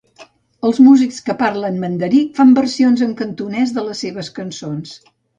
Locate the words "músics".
0.85-1.17